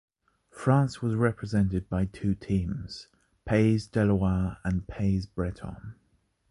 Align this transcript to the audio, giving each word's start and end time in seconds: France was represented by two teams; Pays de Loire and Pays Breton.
France 0.49 1.03
was 1.03 1.13
represented 1.13 1.87
by 1.87 2.05
two 2.05 2.33
teams; 2.33 3.07
Pays 3.45 3.85
de 3.85 4.03
Loire 4.03 4.57
and 4.63 4.87
Pays 4.87 5.27
Breton. 5.27 5.93